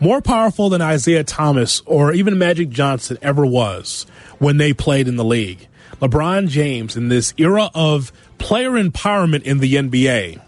[0.00, 4.06] more powerful than Isiah Thomas or even Magic Johnson ever was
[4.38, 5.68] when they played in the league.
[6.00, 10.40] LeBron James, in this era of player empowerment in the NBA,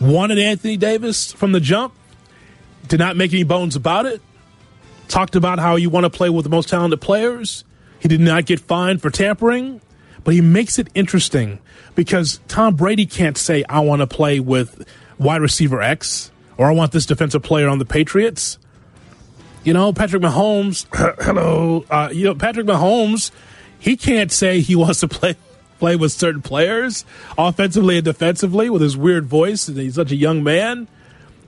[0.00, 1.94] wanted Anthony Davis from the jump,
[2.88, 4.22] did not make any bones about it,
[5.08, 7.64] talked about how you want to play with the most talented players.
[7.98, 9.80] He did not get fined for tampering,
[10.24, 11.58] but he makes it interesting
[11.94, 14.86] because Tom Brady can't say, I want to play with
[15.18, 18.58] wide receiver X or I want this defensive player on the Patriots.
[19.64, 20.86] You know, Patrick Mahomes,
[21.22, 23.30] hello, uh, you know, Patrick Mahomes,
[23.80, 25.36] he can't say he wants to play
[25.80, 27.06] play with certain players
[27.38, 30.86] offensively and defensively with his weird voice and he's such a young man.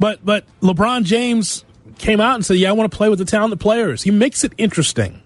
[0.00, 1.64] But but LeBron James
[1.98, 4.42] came out and said, "Yeah, I want to play with the talented players." He makes
[4.42, 5.22] it interesting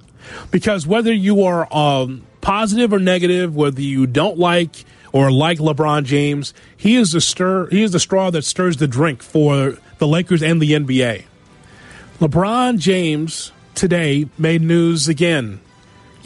[0.50, 6.04] because whether you are um, positive or negative, whether you don't like or like LeBron
[6.04, 7.68] James, he is the stir.
[7.68, 11.24] He is the straw that stirs the drink for the Lakers and the NBA.
[12.20, 15.60] LeBron James today made news again.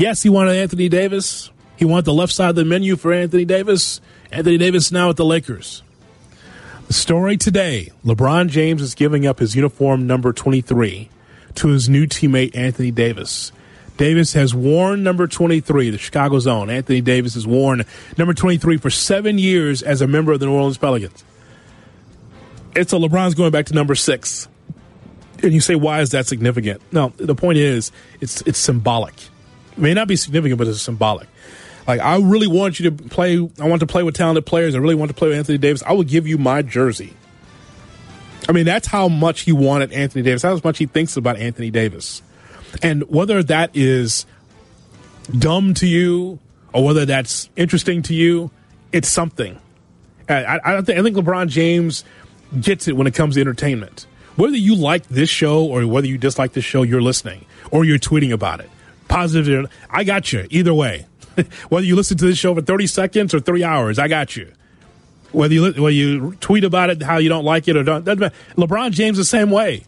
[0.01, 1.51] Yes, he wanted Anthony Davis.
[1.77, 4.01] He wanted the left side of the menu for Anthony Davis.
[4.33, 5.83] Anthony Davis now at the Lakers.
[6.87, 11.11] The story today LeBron James is giving up his uniform number 23
[11.57, 13.53] to his new teammate, Anthony Davis.
[13.99, 16.71] Davis has worn number 23, the Chicago Zone.
[16.71, 17.85] Anthony Davis has worn
[18.17, 21.23] number 23 for seven years as a member of the New Orleans Pelicans.
[22.75, 24.49] And so LeBron's going back to number six.
[25.43, 26.81] And you say, why is that significant?
[26.91, 29.13] No, the point is, it's it's symbolic.
[29.77, 31.29] May not be significant, but it's symbolic.
[31.87, 33.37] Like I really want you to play.
[33.61, 34.75] I want to play with talented players.
[34.75, 35.83] I really want to play with Anthony Davis.
[35.83, 37.15] I will give you my jersey.
[38.49, 41.71] I mean, that's how much he wanted Anthony Davis, how much he thinks about Anthony
[41.71, 42.23] Davis.
[42.83, 44.27] And whether that is
[45.39, 46.39] dumb to you
[46.73, 48.51] or whether that's interesting to you,
[48.93, 49.59] it's something.
[50.29, 52.05] I, I, I think LeBron James
[52.59, 54.07] gets it when it comes to entertainment.
[54.37, 57.99] Whether you like this show or whether you dislike this show, you're listening or you're
[57.99, 58.71] tweeting about it.
[59.11, 61.07] Positive, I got you either way.
[61.69, 64.53] whether you listen to this show for 30 seconds or three hours, I got you.
[65.33, 68.91] Whether you whether you tweet about it how you don't like it or don't, LeBron
[68.93, 69.85] James the same way.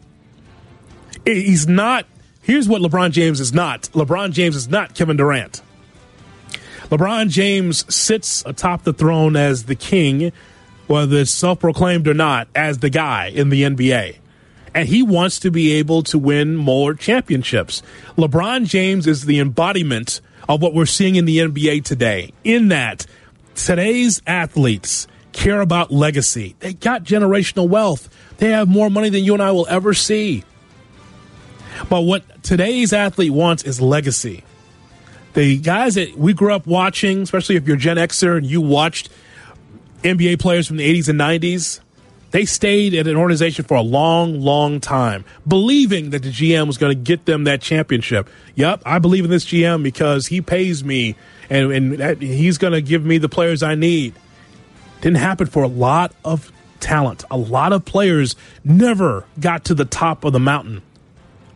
[1.25, 2.05] He's not.
[2.41, 3.83] Here's what LeBron James is not.
[3.93, 5.61] LeBron James is not Kevin Durant.
[6.89, 10.31] LeBron James sits atop the throne as the king,
[10.87, 14.17] whether it's self proclaimed or not, as the guy in the NBA.
[14.75, 17.83] And he wants to be able to win more championships.
[18.17, 23.05] LeBron James is the embodiment of what we're seeing in the NBA today, in that
[23.55, 26.55] today's athletes care about legacy.
[26.59, 28.09] They got generational wealth.
[28.37, 30.43] They have more money than you and I will ever see.
[31.89, 34.43] But what today's athlete wants is legacy
[35.33, 39.09] the guys that we grew up watching, especially if you're Gen Xer and you watched
[40.03, 41.79] NBA players from the 80s and 90s,
[42.33, 46.79] they stayed at an organization for a long, long time, believing that the GM was
[46.79, 48.27] going to get them that championship.
[48.55, 51.15] Yep, I believe in this GM because he pays me
[51.51, 54.15] and, and he's going to give me the players I need.
[55.01, 57.23] Didn't happen for a lot of talent.
[57.29, 60.81] A lot of players never got to the top of the mountain.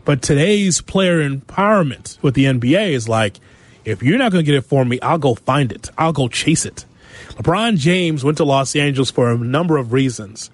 [0.04, 3.40] But today's player empowerment with the NBA is like,
[3.84, 5.90] if you're not going to get it for me, I'll go find it.
[5.98, 6.84] I'll go chase it.
[7.30, 10.50] LeBron James went to Los Angeles for a number of reasons.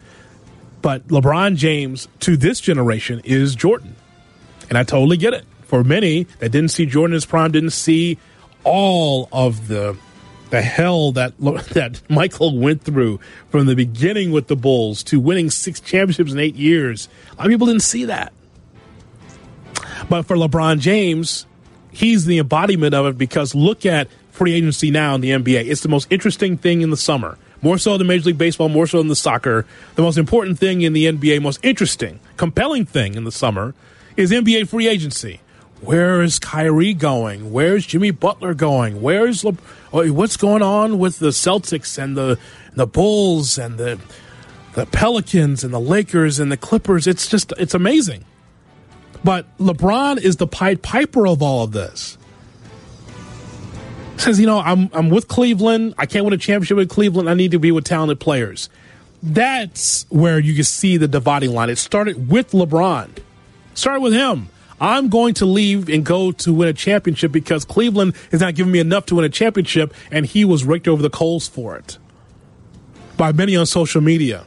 [0.85, 3.97] But LeBron James to this generation is Jordan.
[4.69, 5.47] And I totally get it.
[5.63, 8.19] For many that didn't see Jordan his prime, didn't see
[8.65, 9.97] all of the
[10.51, 13.19] the hell that that Michael went through
[13.49, 17.09] from the beginning with the Bulls to winning six championships in eight years.
[17.33, 18.35] A lot of people didn't see that.
[20.11, 21.47] But for LeBron James,
[21.93, 25.65] he's the embodiment of it because look at free agency now in the NBA.
[25.67, 27.39] It's the most interesting thing in the summer.
[27.65, 29.65] More so than Major League Baseball, more so than the soccer.
[29.95, 33.75] The most important thing in the NBA, most interesting, compelling thing in the summer
[34.19, 35.41] is NBA free agency.
[35.81, 37.53] Where is Kyrie going?
[37.53, 39.01] Where's Jimmy Butler going?
[39.01, 39.57] Where's Le-
[39.95, 42.39] oh, what's going on with the Celtics and the
[42.75, 43.99] the Bulls and the
[44.75, 47.07] the Pelicans and the Lakers and the Clippers?
[47.07, 48.27] It's just it's amazing.
[49.25, 52.19] But LeBron is the Pied Piper of all of this.
[54.25, 55.97] Says, you know, I'm I'm with Cleveland.
[55.99, 57.29] I can't win a championship with Cleveland.
[57.29, 58.71] I need to be with talented players.
[59.23, 61.69] That's where you can see the dividing line.
[61.69, 63.11] It started with LeBron.
[63.75, 64.49] Started with him.
[64.81, 68.73] I'm going to leave and go to win a championship because Cleveland is not giving
[68.73, 71.99] me enough to win a championship, and he was raked over the coals for it
[73.19, 74.47] by many on social media.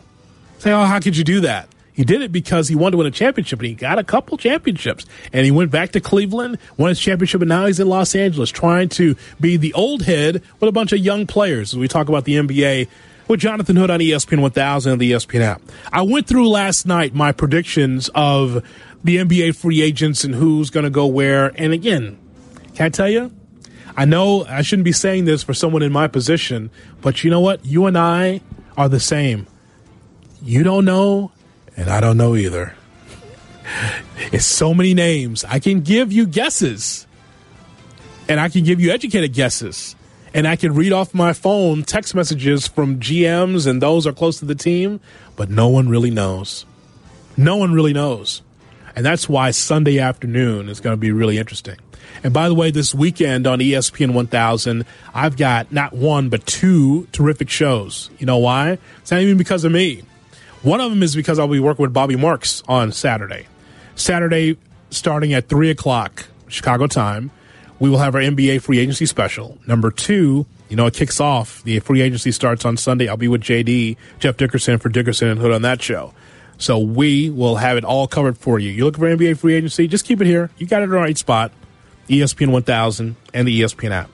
[0.58, 1.70] Say, oh, how could you do that?
[1.98, 4.38] He did it because he wanted to win a championship, and he got a couple
[4.38, 5.08] championships.
[5.34, 8.52] And he went back to Cleveland, won his championship, and now he's in Los Angeles
[8.52, 11.74] trying to be the old head with a bunch of young players.
[11.74, 12.88] As we talk about the NBA
[13.28, 15.60] with Jonathan Hood on ESPN 1000 and the ESPN app.
[15.92, 18.64] I went through last night my predictions of
[19.04, 21.52] the NBA free agents and who's going to go where.
[21.60, 22.20] And again,
[22.76, 23.32] can I tell you?
[23.96, 26.70] I know I shouldn't be saying this for someone in my position,
[27.02, 27.66] but you know what?
[27.66, 28.42] You and I
[28.78, 29.48] are the same.
[30.44, 31.32] You don't know,
[31.78, 32.74] and I don't know either.
[34.32, 35.46] It's so many names.
[35.46, 37.06] I can give you guesses.
[38.28, 39.96] And I can give you educated guesses.
[40.34, 44.40] And I can read off my phone text messages from GMs and those are close
[44.40, 45.00] to the team,
[45.36, 46.66] but no one really knows.
[47.38, 48.42] No one really knows.
[48.96, 51.78] And that's why Sunday afternoon is going to be really interesting.
[52.24, 57.08] And by the way, this weekend on ESPN 1000, I've got not one, but two
[57.12, 58.10] terrific shows.
[58.18, 58.80] You know why?
[59.02, 60.04] It's not even because of me.
[60.64, 63.48] One of them is because I'll be working with Bobby Marks on Saturday.
[63.96, 64.58] Saturday,
[64.90, 67.32] starting at 3 o'clock Chicago time,
[67.80, 69.58] we will have our NBA free agency special.
[69.68, 71.64] Number two, you know, it kicks off.
[71.64, 73.08] The free agency starts on Sunday.
[73.08, 76.14] I'll be with JD, Jeff Dickerson for Dickerson and Hood on that show.
[76.58, 78.72] So we will have it all covered for you.
[78.72, 80.50] You look for NBA free agency, just keep it here.
[80.58, 81.52] You got it in the right spot.
[82.10, 84.10] ESPN 1000 and the ESPN app.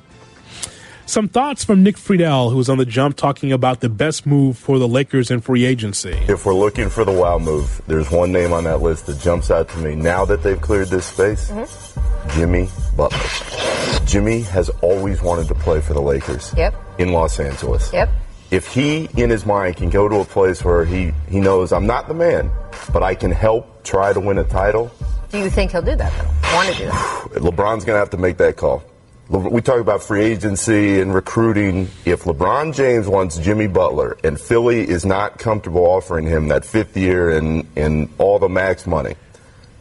[1.14, 4.58] Some thoughts from Nick Friedell, who was on the jump talking about the best move
[4.58, 6.10] for the Lakers in free agency.
[6.28, 9.52] If we're looking for the wow move, there's one name on that list that jumps
[9.52, 9.94] out to me.
[9.94, 12.30] Now that they've cleared this space, mm-hmm.
[12.32, 14.08] Jimmy Butler.
[14.08, 16.52] Jimmy has always wanted to play for the Lakers.
[16.58, 16.74] Yep.
[16.98, 17.94] In Los Angeles.
[17.94, 18.10] Yep.
[18.50, 21.86] If he, in his mind, can go to a place where he, he knows I'm
[21.86, 22.50] not the man,
[22.92, 24.92] but I can help try to win a title.
[25.30, 26.56] Do you think he'll do that, though?
[26.56, 27.30] Want to do that?
[27.34, 28.84] LeBron's going to have to make that call.
[29.30, 31.88] We talk about free agency and recruiting.
[32.06, 36.98] If LeBron James wants Jimmy Butler and Philly is not comfortable offering him that fifth
[36.98, 39.16] year and, and all the max money,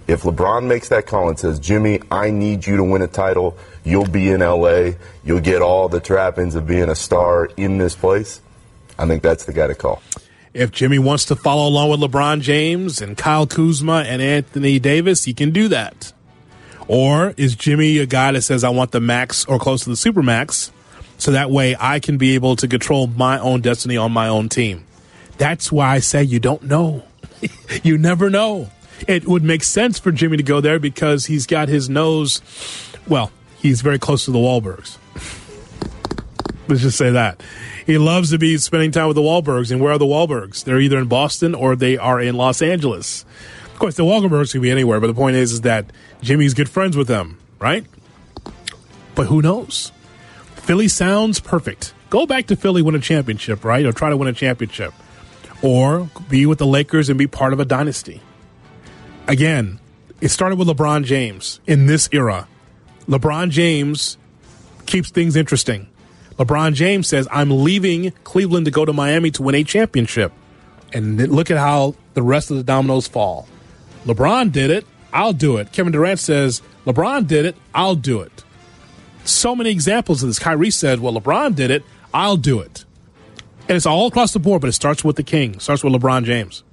[0.06, 3.58] if LeBron makes that call and says, Jimmy, I need you to win a title,
[3.84, 4.92] you'll be in LA,
[5.24, 8.40] you'll get all the trappings of being a star in this place,
[8.98, 10.02] I think that's the guy to call.
[10.54, 15.24] If Jimmy wants to follow along with LeBron James and Kyle Kuzma and Anthony Davis,
[15.24, 16.12] he can do that.
[16.88, 19.96] Or is Jimmy a guy that says, I want the max or close to the
[19.96, 20.72] super max,
[21.18, 24.48] so that way I can be able to control my own destiny on my own
[24.48, 24.84] team?
[25.38, 27.04] That's why I say you don't know.
[27.82, 28.70] you never know.
[29.08, 32.40] It would make sense for Jimmy to go there because he's got his nose,
[33.08, 34.98] well, he's very close to the Wahlbergs.
[36.68, 37.42] Let's just say that.
[37.86, 39.70] He loves to be spending time with the Wahlbergs.
[39.70, 40.64] And where are the Wahlbergs?
[40.64, 43.24] They're either in Boston or they are in Los Angeles.
[43.72, 45.86] Of course, the Wahlbergs could be anywhere, but the point is, is that
[46.22, 47.84] Jimmy's good friends with them, right?
[49.14, 49.92] But who knows?
[50.54, 51.92] Philly sounds perfect.
[52.08, 53.84] Go back to Philly, win a championship, right?
[53.84, 54.94] Or try to win a championship.
[55.62, 58.20] Or be with the Lakers and be part of a dynasty.
[59.26, 59.80] Again,
[60.20, 62.46] it started with LeBron James in this era.
[63.06, 64.18] LeBron James
[64.86, 65.88] keeps things interesting.
[66.36, 70.32] LeBron James says, I'm leaving Cleveland to go to Miami to win a championship.
[70.92, 73.48] And look at how the rest of the dominoes fall.
[74.04, 74.86] LeBron did it.
[75.12, 75.72] I'll do it.
[75.72, 77.56] Kevin Durant says, LeBron did it.
[77.74, 78.44] I'll do it.
[79.24, 80.38] So many examples of this.
[80.38, 81.84] Kyrie said, Well, LeBron did it.
[82.12, 82.84] I'll do it.
[83.68, 86.24] And it's all across the board, but it starts with the king, starts with LeBron
[86.24, 86.64] James.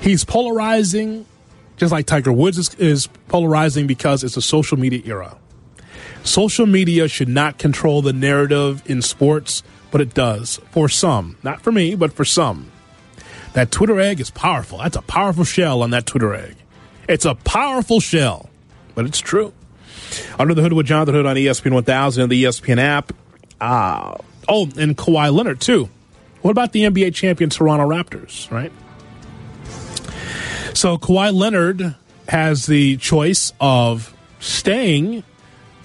[0.00, 1.26] He's polarizing,
[1.76, 5.38] just like Tiger Woods is, is polarizing because it's a social media era.
[6.22, 11.38] Social media should not control the narrative in sports, but it does for some.
[11.42, 12.70] Not for me, but for some.
[13.54, 14.78] That Twitter egg is powerful.
[14.78, 16.56] That's a powerful shell on that Twitter egg.
[17.08, 18.50] It's a powerful shell,
[18.94, 19.52] but it's true.
[20.38, 23.12] Under the Hood with Jonathan Hood on ESPN 1000 and the ESPN app.
[23.60, 24.16] Uh,
[24.48, 25.88] oh, and Kawhi Leonard, too.
[26.42, 28.72] What about the NBA champion Toronto Raptors, right?
[30.74, 31.94] So Kawhi Leonard
[32.28, 35.24] has the choice of staying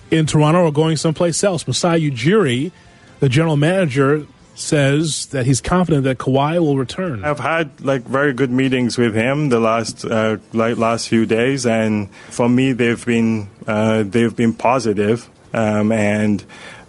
[0.10, 1.66] in Toronto or going someplace else.
[1.66, 2.72] Masai Ujiri,
[3.20, 4.28] the general manager,
[4.62, 7.24] says that he's confident that Kawhi will return.
[7.24, 11.66] I've had like very good meetings with him the last uh, like last few days,
[11.66, 16.44] and for me, they've been uh, they've been positive, um, and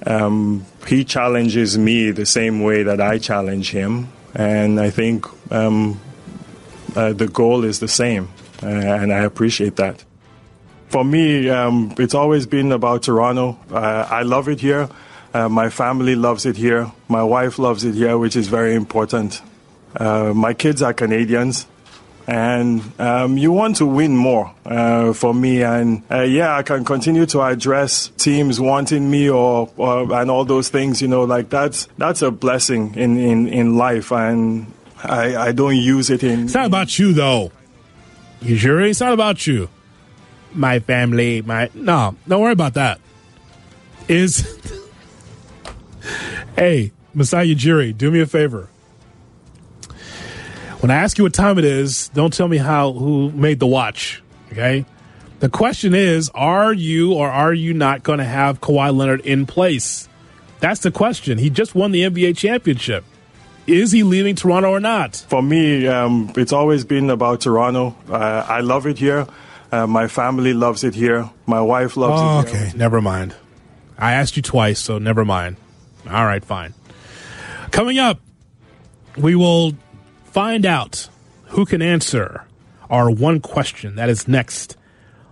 [0.07, 6.01] um, he challenges me the same way that I challenge him, and I think um,
[6.95, 8.29] uh, the goal is the same,
[8.63, 10.05] uh, and I appreciate that.
[10.89, 13.59] For me, um, it's always been about Toronto.
[13.71, 14.91] Uh, I love it here.
[15.35, 16.93] Uh, my family loves it here.
[17.09, 19.41] My wife loves it here, which is very important.
[19.97, 21.67] Uh, my kids are Canadians,
[22.27, 25.63] and um, you want to win more uh, for me.
[25.63, 30.45] And uh, yeah, I can continue to address teams wanting me or, or and all
[30.45, 31.01] those things.
[31.01, 34.73] You know, like that's that's a blessing in in, in life, and
[35.03, 36.45] I, I don't use it in.
[36.45, 37.53] It's not about you, though.
[38.43, 38.81] You sure?
[38.83, 39.71] It's not about you.
[40.53, 41.71] My family, my.
[41.75, 43.01] No, don't worry about that.
[44.09, 44.79] Is.
[46.57, 48.69] hey, Masai Ujiri, do me a favor.
[50.81, 53.67] When I ask you what time it is, don't tell me how who made the
[53.67, 54.23] watch.
[54.51, 54.85] Okay?
[55.41, 59.47] The question is, are you or are you not going to have Kawhi Leonard in
[59.47, 60.09] place?
[60.61, 61.39] That's the question.
[61.39, 63.05] He just won the NBA championship.
[63.67, 65.17] Is he leaving Toronto or not?
[65.29, 67.95] For me, um, it's always been about Toronto.
[68.09, 69.27] Uh, I love it here.
[69.71, 71.31] Uh, my family loves it here.
[71.47, 72.67] My wife loves Oh, it here.
[72.69, 73.35] okay, never mind.
[73.99, 75.57] I asked you twice, so never mind.
[76.11, 76.75] All right, fine.
[77.71, 78.21] Coming up,
[79.17, 79.73] we will
[80.25, 81.09] find out
[81.47, 82.45] who can answer
[82.91, 83.95] our one question.
[83.97, 84.77] That is next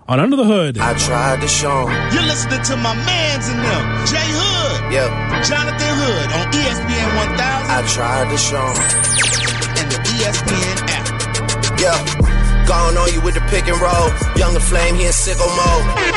[0.09, 0.79] on Under the Hood.
[0.79, 2.13] I tried to show 'em.
[2.15, 5.11] You're listening to my mans in them, Jay Hood, Yep,
[5.45, 8.77] Jonathan Hood on ESPN 1000 I tried to show 'em.
[9.79, 11.81] and the ESPN app.
[11.81, 14.11] Yeah, gone on you with the pick and roll.
[14.37, 16.10] Younger flame, he in sicko mode.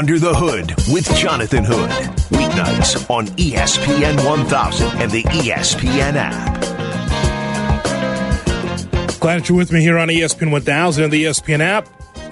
[0.00, 1.90] Under the Hood with Jonathan Hood.
[2.30, 6.60] Weeknights on ESPN 1000 and the ESPN app.
[9.20, 11.86] Glad that you're with me here on ESPN 1000 and the ESPN app.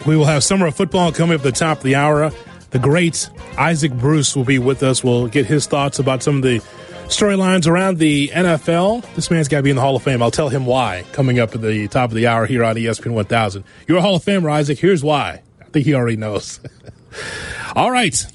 [0.06, 2.32] We will have summer of football coming up at the top of the hour.
[2.70, 5.04] The great Isaac Bruce will be with us.
[5.04, 6.60] We'll get his thoughts about some of the
[7.08, 9.04] storylines around the NFL.
[9.14, 10.22] This man's got to be in the Hall of Fame.
[10.22, 13.12] I'll tell him why coming up at the top of the hour here on ESPN
[13.12, 13.62] 1000.
[13.86, 14.78] You're a Hall of Famer, Isaac.
[14.78, 15.42] Here's why.
[15.60, 16.60] I think he already knows.
[17.74, 18.26] All right.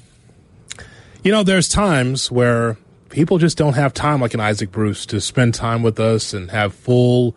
[1.22, 2.76] You know, there's times where
[3.08, 6.50] people just don't have time like an Isaac Bruce to spend time with us and
[6.50, 7.36] have full,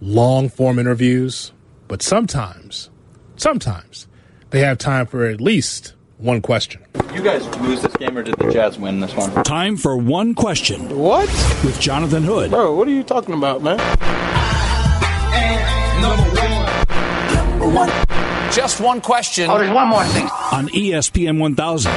[0.00, 1.52] long form interviews.
[1.88, 2.90] But sometimes,
[3.36, 4.06] sometimes
[4.50, 6.84] they have time for at least one question.
[7.14, 9.30] You guys lose this game, or did the Jazz win this one?
[9.44, 10.96] Time for one question.
[10.96, 11.28] What?
[11.64, 12.50] With Jonathan Hood.
[12.50, 13.78] Bro, what are you talking about, man?
[18.54, 19.50] Just one question.
[19.50, 20.26] Oh, there's one more thing.
[20.52, 21.90] On ESPN 1000.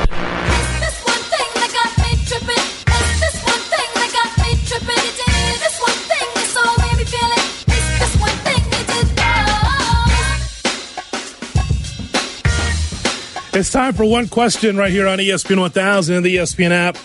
[13.53, 16.97] It's time for one question right here on ESPN 1000 and the ESPN app.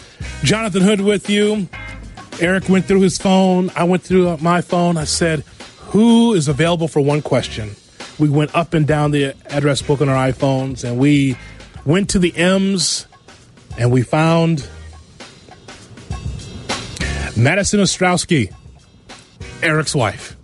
[0.42, 1.68] Jonathan Hood with you.
[2.40, 3.70] Eric went through his phone.
[3.76, 4.96] I went through my phone.
[4.96, 5.40] I said,
[5.90, 7.76] Who is available for one question?
[8.18, 11.36] We went up and down the address book on our iPhones and we
[11.84, 13.06] went to the M's
[13.78, 14.68] and we found
[17.36, 18.52] Madison Ostrowski,
[19.62, 20.36] Eric's wife.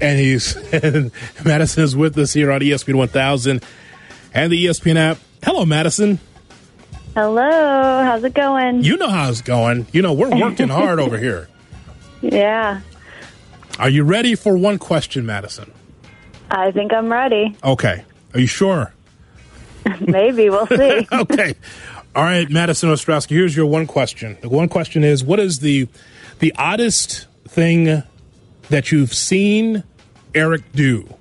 [0.00, 1.10] And he's and
[1.44, 3.62] Madison is with us here on ESPN 1000
[4.32, 5.18] and the ESPN app.
[5.42, 6.18] Hello, Madison.
[7.14, 8.82] Hello, how's it going?
[8.82, 9.86] You know how it's going.
[9.92, 11.48] You know, we're working hard over here.
[12.22, 12.80] Yeah,
[13.78, 15.70] Are you ready for one question, Madison?
[16.50, 17.56] I think I'm ready.
[17.64, 18.04] Okay.
[18.32, 18.92] Are you sure?
[20.00, 21.06] Maybe we'll see.
[21.12, 21.54] okay.
[22.14, 24.38] All right, Madison Ostrowski, here's your one question.
[24.40, 25.88] The one question is what is the
[26.38, 28.02] the oddest thing
[28.70, 29.82] that you've seen
[30.34, 31.12] Eric do?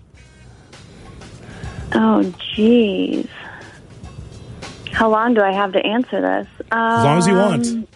[1.94, 3.28] Oh, jeez.
[4.92, 6.48] How long do I have to answer this?
[6.72, 7.68] As long as you want.
[7.68, 7.88] Um,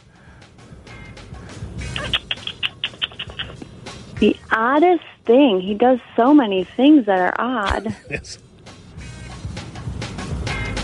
[4.19, 5.61] The oddest thing.
[5.61, 7.95] He does so many things that are odd.
[8.09, 8.39] Yes.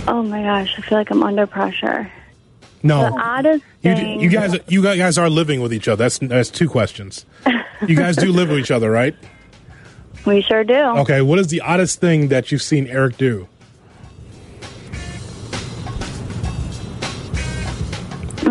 [0.05, 2.11] Oh my gosh, I feel like I'm under pressure.
[2.83, 2.99] No.
[3.09, 4.19] The oddest You, thing.
[4.19, 6.03] you guys you guys are living with each other.
[6.03, 7.25] That's that's two questions.
[7.87, 9.15] You guys do live with each other, right?
[10.25, 10.73] We sure do.
[11.03, 13.47] Okay, what is the oddest thing that you've seen Eric do?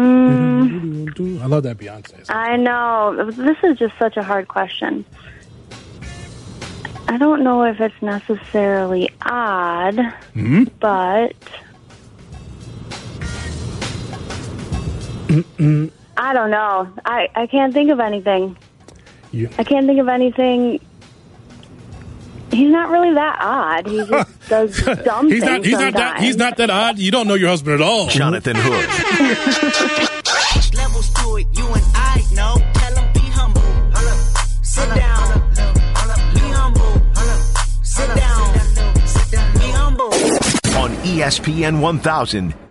[0.03, 2.31] Mm, I love that Beyonce.
[2.31, 3.31] I know.
[3.31, 5.05] This is just such a hard question.
[7.13, 9.97] I don't know if it's necessarily odd,
[10.33, 10.65] Hmm?
[10.81, 11.35] but
[15.29, 15.91] Mm-mm.
[16.17, 16.89] I don't know.
[17.05, 18.57] I, I can't think of anything.
[19.31, 20.81] You- I can't think of anything.
[22.51, 23.87] He's not really that odd.
[23.87, 25.65] He just does dumb He's things not.
[25.67, 25.99] He's not that.
[25.99, 26.21] sometimes.
[26.25, 26.99] He's not that odd.
[26.99, 28.07] You don't know your husband at all.
[28.09, 28.89] Jonathan Hood.
[41.23, 42.63] ESPN 1000